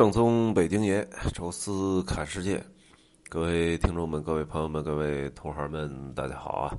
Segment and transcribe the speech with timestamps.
[0.00, 2.58] 正宗北京爷，宙斯看世界，
[3.28, 6.78] 各位听众们、各位朋友们、各位同行们，大家好啊！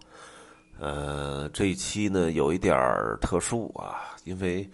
[0.79, 4.67] 呃，这一期呢有一点儿特殊啊，因为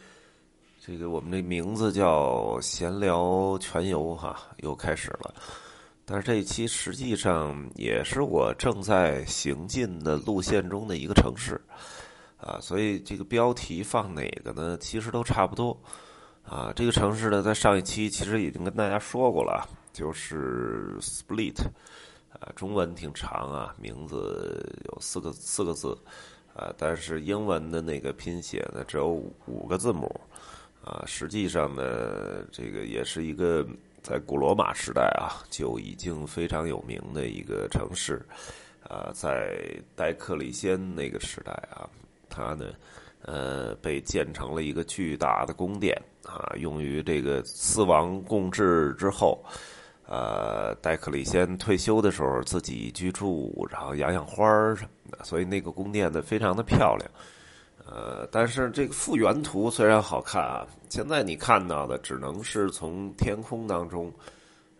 [0.79, 5.33] 这个我们这名字叫闲聊全游哈，又开始了。
[6.05, 11.59] 但是这一期实际上也是我正在行进的路线中的一个城市
[12.37, 14.77] 啊，所以这个标题放哪个呢？
[14.79, 15.77] 其实都差不多。
[16.49, 21.61] 啊，这个城市呢，在上一期其实已经跟大家说过了，就是 Split，
[22.31, 25.89] 啊，中文挺长啊，名字有四个四个字，
[26.55, 29.09] 啊，但是英文的那个拼写呢只有
[29.45, 30.09] 五个字母，
[30.85, 33.67] 啊，实际上呢，这个也是一个
[34.01, 38.25] 在古罗马时代啊就已经非常有名的一个城市，
[38.87, 39.59] 啊，在
[39.97, 41.89] 戴克里先那个时代啊，
[42.29, 42.67] 它呢。
[43.23, 49.43] 呃，被建成了一个巨大的宫殿啊，用于这个四王共治之后，
[50.05, 57.09] 呃，戴克里先退休的时候自己居住，然后养养花儿什么的，所以那个宫殿呢非常的漂亮。
[57.85, 64.13] 呃，但是这个复原图虽然好看啊，现在你看到的只能是从天空当中，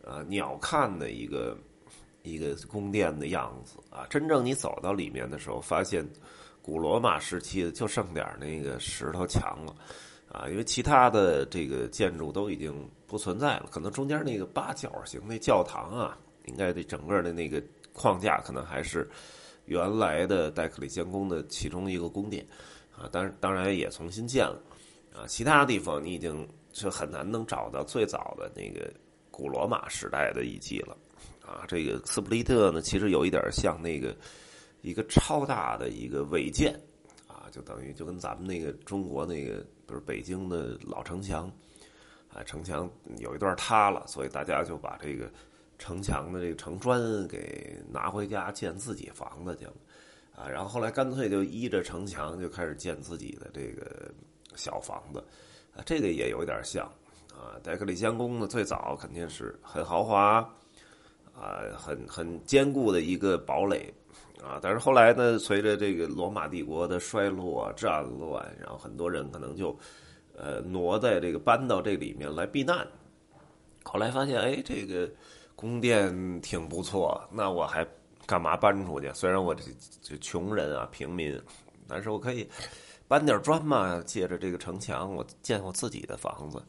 [0.04, 1.58] 呃，鸟瞰的一个
[2.22, 6.08] 一个宫殿的样子啊，真正你走到里面的时候，发现。
[6.68, 9.74] 古罗马时期的就剩点那个石头墙了，
[10.30, 13.70] 啊，因为其他的这个建筑都已经不存在了。
[13.72, 19.10] 可能中间那个八角形那教堂啊，应该这整个的那个框架可能还是
[19.64, 22.46] 原来的戴克里先宫的其中一个宫殿，
[22.94, 24.62] 啊，当然当然也重新建了，
[25.16, 28.92] 啊，其他地方你已经是很难能找到最早的那个
[29.32, 30.98] 古罗马时代的遗迹了，
[31.46, 34.14] 啊，这个斯普利特呢，其实有一点像那个。
[34.88, 36.74] 一个超大的一个违建，
[37.28, 41.52] 啊，就等于就跟咱们那个中国那个不是北京的老城墙，
[42.34, 45.30] 啊，城墙有一段塌了，所以大家就把这个
[45.78, 49.74] 城墙的这个城砖给拿回家建自己房子去了，
[50.38, 54.10] 啊，然后后来干脆就依着城墙就开始建自己的这个
[54.56, 55.20] 小房子，
[55.76, 56.86] 啊，这个也有点像，
[57.36, 60.38] 啊，戴克里先宫呢最早肯定是很豪华，
[61.36, 63.94] 啊，很很坚固的一个堡垒。
[64.44, 69.78] 啊，但是后来呢，随着这个罗马帝国的衰落、战乱，然后很多人可能就，
[70.36, 72.88] 呃，挪在这个搬到这里面来避难。
[73.84, 75.10] 后来发现，哎，这个
[75.56, 77.86] 宫殿挺不错，那我还
[78.26, 79.12] 干嘛搬出去？
[79.14, 79.64] 虽然我这
[80.02, 81.38] 这穷人啊，平民，
[81.88, 82.48] 但是我可以
[83.08, 86.64] 搬点砖嘛，借着这个城墙，我建我自己的房子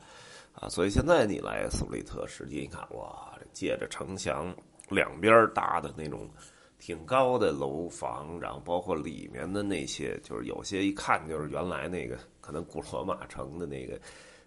[0.55, 0.69] 啊。
[0.69, 4.53] 所以现在你来斯普利特，实际你看，哇，借着城墙
[4.89, 6.29] 两边搭的那种。
[6.78, 14.00] 挺高的楼房，然后包括里面的那些，就是有些一看就是原来那个可能古罗马城的那个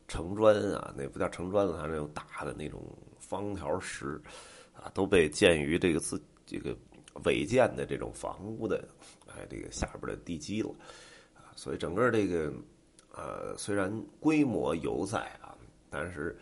[0.08, 2.82] 城砖啊，那不叫城砖了，它那种大的那种
[3.20, 4.20] 方条石
[4.74, 6.76] 啊，都被建于这个自这个
[7.26, 8.88] 违建的这种房屋的
[9.28, 10.70] 哎这个下边的地基了
[11.36, 12.52] 啊，所以整个这个
[13.14, 13.92] 呃虽然
[14.22, 15.54] 规模犹在啊，
[15.90, 16.38] 但是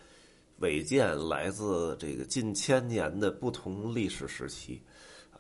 [0.59, 4.79] 违建来自这个近千年的不同历史时期。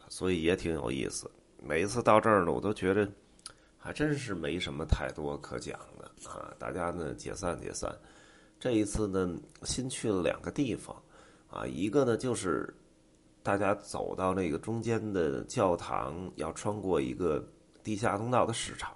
[0.09, 1.29] 所以也挺有意思。
[1.61, 3.07] 每一次到这儿呢，我都觉得
[3.77, 6.51] 还真是没什么太多可讲的啊。
[6.57, 7.95] 大家呢解散解散。
[8.59, 10.95] 这一次呢，新去了两个地方
[11.49, 12.73] 啊，一个呢就是
[13.43, 17.41] 大家走到那个中间的教堂，要穿过一个
[17.83, 18.93] 地下通道的市场。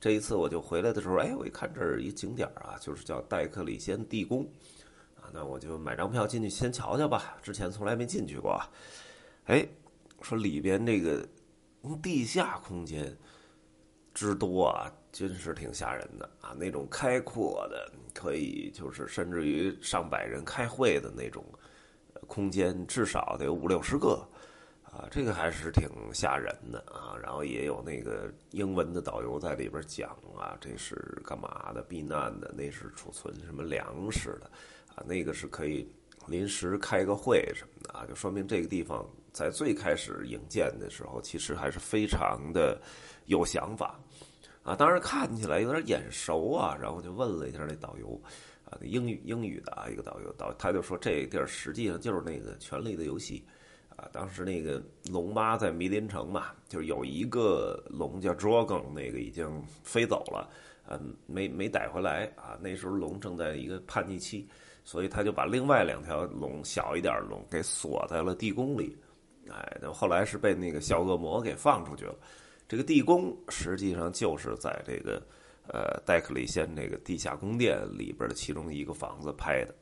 [0.00, 4.46] 这一次我就回来的时候，哎，我一看这儿一景点啊，就是叫戴克里先地宫
[5.16, 7.36] 啊，那我就买张票进去先瞧瞧吧。
[7.42, 8.60] 之前从来没进去过，
[9.46, 9.66] 哎。
[10.22, 11.26] 说里边那个
[12.00, 13.16] 地下空间
[14.14, 16.54] 之多啊，真是挺吓人的啊！
[16.56, 21.44] 那种开阔的，可以就是甚至于上百人开会的那种
[22.26, 24.26] 空间，至少得有五六十个
[24.84, 25.08] 啊！
[25.10, 27.16] 这个还是挺吓人的啊！
[27.22, 30.94] 然后也有那个英文的导游在里边讲啊，这是
[31.24, 31.82] 干嘛的？
[31.82, 34.50] 避难的，那是储存什么粮食的
[34.94, 35.02] 啊？
[35.06, 35.90] 那个是可以
[36.28, 38.06] 临时开个会什么的啊？
[38.06, 39.04] 就说明这个地方。
[39.32, 42.78] 在最开始营建的时候，其实还是非常的
[43.26, 43.98] 有想法
[44.62, 44.76] 啊。
[44.76, 48.20] 当然看起来有点眼熟啊，然后就问了一下那导游
[48.64, 53.42] 啊，英语英语的啊一个导游导，他就说这地儿实际上就是那个《权力的游戏》
[53.96, 54.06] 啊。
[54.12, 60.50] 当时那个龙妈在迷林城嘛，就是有一个龙叫 Dragon，那个已经飞走了，
[60.90, 62.58] 嗯，没没逮回来啊。
[62.60, 64.46] 那时候龙正在一个叛逆期，
[64.84, 68.94] 所以他就把另外两条龙小一点的龙给锁在了地宫里。
[69.50, 72.14] 哎，那后来是被那个小恶魔给放出去了。
[72.68, 75.22] 这个地宫实际上就是在这个
[75.68, 79.74] 呃戴克里先这个地下宫殿里边的其中一个房子拍的。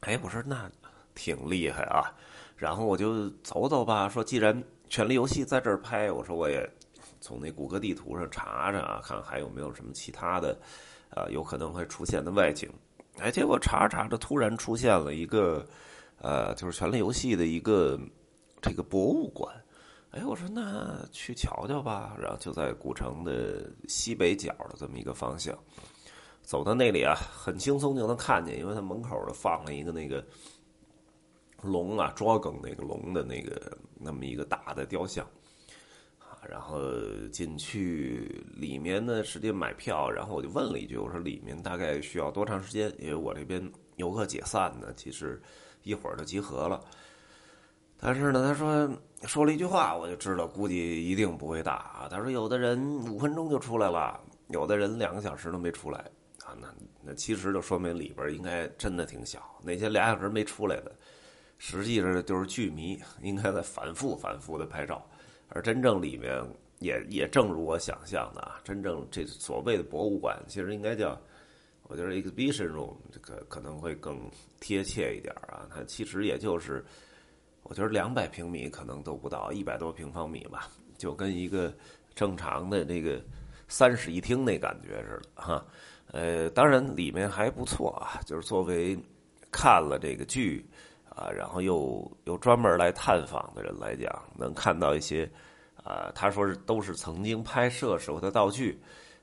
[0.00, 0.70] 哎，我说那
[1.14, 2.12] 挺厉害啊。
[2.56, 4.54] 然后我就走走吧，说既然
[4.88, 6.66] 《权力游戏》在这儿拍，我说我也
[7.20, 10.58] 从那谷歌地图上查查啊，看还有没有什么其他的，
[11.10, 12.70] 呃，有可能会出现的外景。
[13.18, 15.66] 哎，结果查着查着，突然出现了一个，
[16.22, 18.00] 呃，就是《权力游戏》的一个
[18.66, 19.54] 这个博物馆。
[20.10, 22.16] 哎，我说那去瞧瞧吧。
[22.20, 25.56] 然后就在古城的西北角的这么一个方向，
[26.42, 30.24] 走到那里啊，很轻松就能看见，因为它门口的放了一个那个。
[31.62, 35.26] 龙啊，抓梗那个龙的那个那么一个大的雕像，
[36.18, 36.78] 啊，然后
[37.32, 42.94] 进去里面呢，实际买票，然后我就问了一句，我说里面大概需要多长时间？
[42.98, 45.40] 因为我这边游客解散呢，其实
[45.82, 46.84] 一会儿就集合了。
[47.98, 48.90] 但是呢，他说
[49.22, 52.08] 说了一句话，我就知道估计一定不会大啊。
[52.10, 55.98] 他说有的人五分钟就出来了，有的人两个小时都没出来
[56.44, 56.56] 啊。
[56.60, 56.68] 那
[57.02, 59.40] 那其实就说明里边应该真的挺小。
[59.62, 60.92] 那些俩小时没出来的。
[61.58, 65.02] 实际上就是剧迷应该在反复、反复的拍照，
[65.48, 66.30] 而真正里面
[66.80, 71.18] 也也正如我想象的啊，真正这所谓的博物馆，其实应该叫，
[71.84, 75.66] 我觉得 exhibition room 这个可能会更贴切一点啊。
[75.74, 76.84] 它其实也就是，
[77.68, 81.72] 我觉得两百平米可能都不到，一百多平方米吧，就跟一个
[82.14, 83.20] 正常的那个
[83.68, 85.64] 三室一厅那感觉似的哈。
[86.12, 88.98] 呃，当然里面还不错啊，就是作为
[89.50, 90.64] 看了这个剧。
[91.18, 95.26] 啊，然后又又专门来探访的人来讲，能看到一些，
[95.82, 98.78] 啊，他说是都是曾经拍摄时候的道具，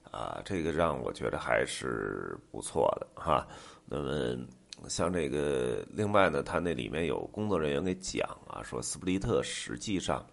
[0.10, 3.48] 啊，这个让我觉得还是不错的哈。
[3.86, 4.44] 那么
[4.88, 10.26] 像这个，另外呢，他那里面有工作人员给讲啊，说斯普利特实际上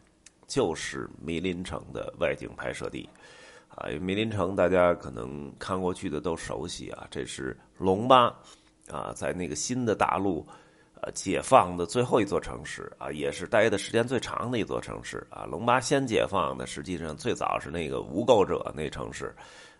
[0.47, 3.09] 就是迷林城的外景拍摄地，
[3.69, 8.27] 啊，因为迷林城大家可能看过去的都熟悉啊，这是龙巴
[8.89, 10.47] 啊，在那个新的大陆。
[11.03, 15.47] 呃，解放的最后一座城市啊，也是待的时间最长的一座城市啊。
[15.47, 19.35] 龙巴先解放的，实际上最早是那个无垢者那城市，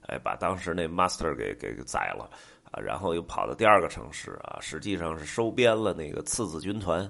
[0.07, 2.31] 哎，把当时那 master 给给宰了
[2.71, 7.01] 啊，然后又跑到第二个城市啊，实际上是收编了那个次子军团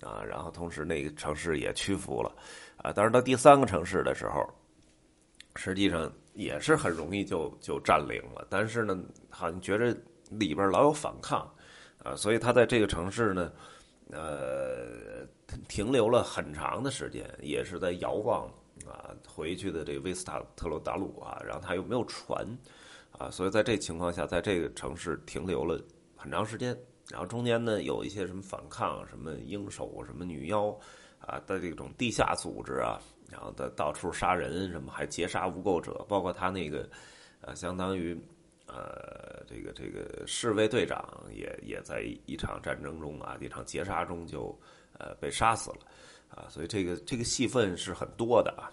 [0.00, 2.34] 啊，然后同时那个城市也屈服了
[2.76, 2.92] 啊。
[2.94, 4.42] 但是到第三个城市的时候，
[5.56, 8.98] 实际上也是很容易就就占领了，但是呢，
[9.28, 9.94] 好像觉着
[10.30, 11.46] 里边老有反抗。
[12.04, 13.52] 啊，所以他在这个城市呢，
[14.10, 15.24] 呃，
[15.68, 18.44] 停留了很长的时间，也是在遥望
[18.84, 22.44] 啊回去的这个威斯塔特罗达鲁啊，然后他又没有船
[23.22, 25.80] 啊，所以在这情况下，在这个城市停留了
[26.16, 26.76] 很长时间，
[27.08, 30.76] 然后中间呢有一些什么反抗，什么鹰手，什么女妖
[31.20, 36.88] 啊的这种地下组织啊，然后的到处杀人，什么还劫杀无垢者，包括他那个
[37.42, 38.20] 呃，相当于。
[38.68, 44.58] 呃，这个这个侍卫队长也也在一场战争中啊，一场劫杀中就
[44.98, 45.78] 呃被杀死了，
[46.30, 48.72] 啊，所以这个这个戏份是很多的啊，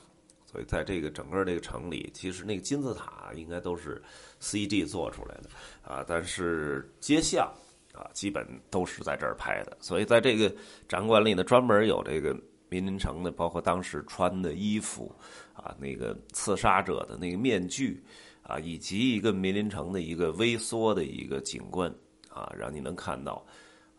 [0.50, 4.02] 所以在这个整个这个城里，其实那个金字塔应该都是
[4.42, 5.50] CG 做出来的
[5.84, 7.52] 啊，但是街巷
[7.94, 10.52] 啊基本都是在这儿拍的，所以在这个
[10.88, 12.36] 展馆里呢，专门有这个
[12.70, 15.14] 民林城的，包括当时穿的衣服
[15.54, 18.04] 啊，那个刺杀者的那个面具。
[18.42, 21.94] 啊，以及一个梅林城的一个微缩的一个景观
[22.30, 23.46] 啊，让你能看到，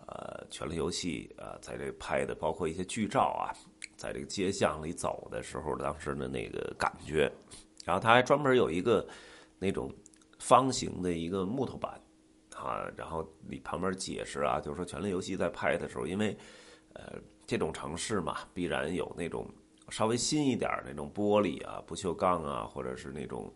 [0.09, 3.55] 呃，权力游戏啊，在这拍的，包括一些剧照啊，
[4.01, 7.31] 在这个街巷里走的时候，当时的那个感觉。
[7.85, 9.07] 然后他还专门有一个
[9.59, 9.93] 那种
[10.39, 12.01] 方形的一个木头板
[12.57, 16.35] 啊，然后你旁边解释啊，就是说权力游戏在拍的时候，因为
[16.95, 19.47] 呃这种城市嘛，必然有那种
[19.91, 23.53] 稍微新一点那种玻璃啊、不锈钢啊，或者是那种。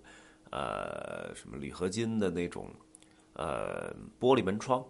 [0.50, 2.70] 呃，什么铝合金的那种，
[3.32, 4.84] 呃，玻璃门窗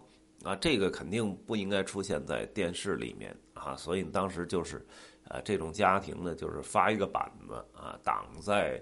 [0.45, 4.85] 啊，这个肯定不应该出现在电视里面啊，所以当时就是，
[5.27, 8.79] 呃，这种家庭呢，就是发一个板子啊，挡在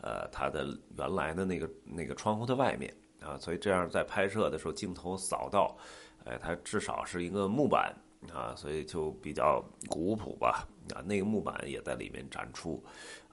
[0.00, 0.66] 呃他的
[0.98, 5.76] 原来的那个那个窗户的外面啊，所以这样在拍摄的时候，镜头扫到，
[6.24, 7.94] 哎，它至少是一个木板
[8.32, 12.82] 啊，所以就比较古朴吧啊，那个木板也在里面展出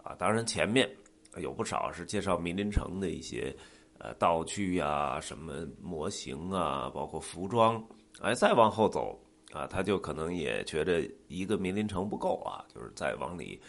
[0.04, 0.88] 啊，当然前面。
[1.38, 3.56] 有不少是介绍民林城的一些
[4.04, 7.82] 呃道具呀、什么模型啊，包括服装。
[8.20, 9.20] 哎，再往后走
[9.52, 13.62] 啊，他就可能也觉得一个民林城不够啊，就是再往里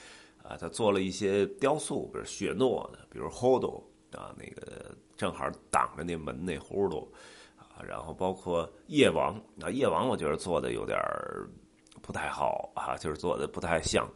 [0.43, 7.13] 啊，他做了一些雕塑，比如雪诺，比如 Hodo 啊，那个正好挡着那门那葫芦
[7.57, 10.99] 啊，然后包括夜王啊，夜王我觉得做的有点
[12.01, 14.09] 不太好啊，就是做的不太像。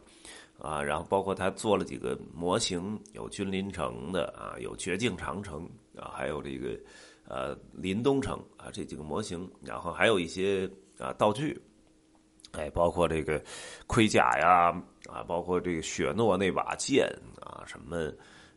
[0.59, 6.79] 啊，然后包括他做了几个模型，有君临城的啊，有绝境长城啊，还有这个
[7.27, 11.59] 呃林东城啊这几个模型，然后还有一些啊道具，
[12.53, 13.41] 哎，包括这个
[13.85, 14.71] 盔甲呀
[15.09, 17.07] 啊，包括这个雪诺那把剑
[17.41, 18.11] 啊什么。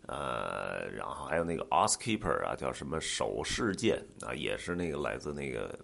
[0.07, 5.79] 呃，然后还有那个 Oskeeper 啊，叫什么手饰剑啊，也是那个来自那个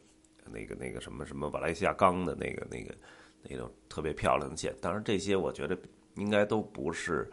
[0.51, 2.93] 那个那个什么什么瓦莱西亚钢的那个那个
[3.41, 4.75] 那种特别漂亮的剑。
[4.81, 5.79] 当然，这些我觉得
[6.17, 7.31] 应该都不是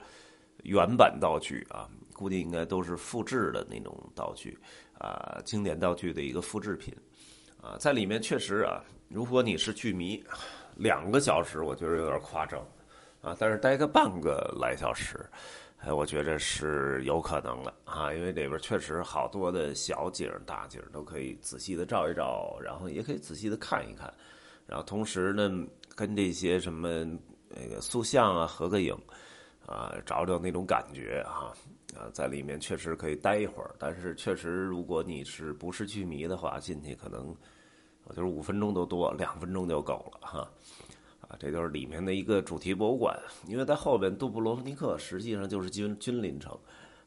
[0.63, 4.57] 原版道具啊，估计应该都是复制的那种道具
[4.99, 6.95] 啊，经典道具的一个复制品
[7.61, 7.75] 啊。
[7.79, 10.23] 在里面确实啊，如果你是剧迷，
[10.75, 12.59] 两个小时我觉得有点夸张
[13.21, 15.19] 啊，但是待个半个来小时。
[15.85, 24.13] 哎，我觉得是有可能的啊，因为里边确实好多的小景、大景都可以仔细的照一照，然后也可以仔细的看一看，
[24.65, 27.05] 然后同时呢，跟这些什么
[27.55, 28.93] 那个塑像啊合个影，
[29.65, 31.53] 啊，找找那种感觉啊，
[31.95, 33.75] 啊，在里面确实可以待一会儿。
[33.77, 37.36] 但是确实，如果你是不是剧迷的话，进去可能
[38.05, 40.39] 我觉得五分钟都多，两分钟就够了哈。
[41.22, 43.17] 啊这就是里面的一个主题博物馆，
[43.48, 46.51] 因为在后边杜布罗夫尼克实际上就是君君临城，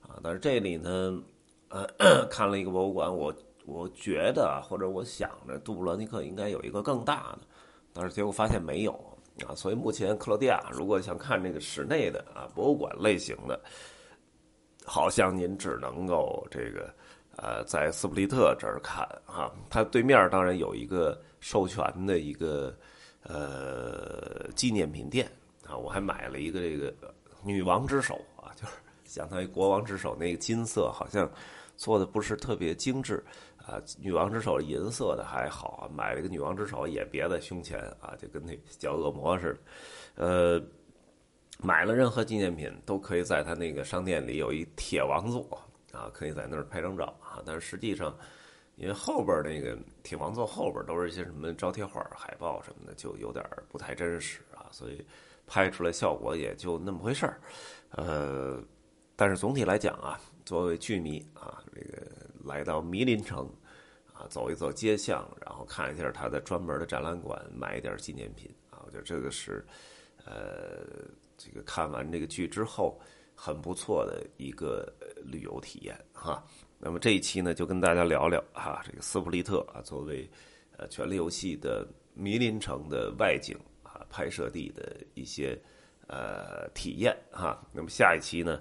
[0.03, 1.23] 啊，但是这里呢，
[1.69, 3.33] 呃，看了一个博物馆，我
[3.67, 7.41] 我觉得或者我想着杜布罗尼克应该有一个更大的，
[7.93, 8.93] 但是结果发现没有
[9.45, 13.61] 啊，所以目前克罗地亚如果想看这个室内的啊博物馆类型的，
[14.85, 16.95] 好像您只能够这个
[17.37, 22.73] 呃在斯普利特这儿看啊，它对面当然有一个授权的一个。
[23.29, 25.29] 呃，纪念品店
[25.67, 26.95] 啊，我还买了一个这个
[27.43, 28.75] 女王之手啊，就是
[29.05, 31.29] 相当于国王之手那个金色，好像
[31.77, 33.21] 做的不是特别精致
[33.67, 33.83] 啊。
[33.99, 39.53] 女王之手银色的还好啊，买了个女王之手也别在胸前啊，就跟那小恶魔似
[40.15, 40.25] 的。
[40.25, 40.63] 呃，
[41.59, 45.47] 买了任何纪念品都可以在他那个商店里有一铁王座
[45.93, 48.17] 啊，可以在那儿拍张照啊，但是实际上。
[48.79, 55.03] 因为后边那个铁王座后边都是一些什么招贴画、海报什么的，就有点不太真实啊，所以
[55.47, 57.41] 拍出来效果也就那么回事儿。
[57.93, 58.63] 呃，
[59.17, 61.81] 但是总体来讲啊，作为剧迷啊，这
[62.47, 63.51] 来到迷林城
[64.15, 69.65] 啊，走一走街巷，然后看一下他的专门的展览馆，买一点纪念品啊，我觉得这个是
[70.25, 70.87] 呃，
[71.37, 72.99] 这个看完这个剧之后
[73.35, 74.91] 很不错的一个
[75.23, 76.43] 旅游体验哈。
[76.79, 80.29] 那么这一期呢，就跟大家聊聊哈，这个斯普利特啊，作为
[80.77, 85.59] 呃《权力游戏》的迷林城的外景啊拍摄地的一些
[86.07, 87.67] 呃体验哈。
[87.73, 88.61] 那么下一期呢，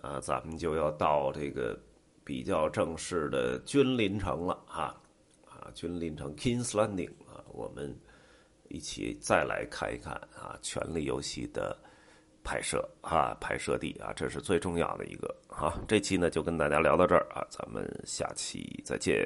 [0.00, 1.78] 啊，咱们就要到这个
[2.24, 5.00] 比较正式的君临城了哈
[5.46, 7.94] 啊，君临城 Kings Landing 啊，我们
[8.68, 11.76] 一起再来看一看啊，《权力游戏》的。
[12.46, 15.80] 拍摄啊，拍摄地啊，这是最重要的一个好。
[15.88, 19.24] 这期呢就跟大家聊到这儿啊，咱们下期再见。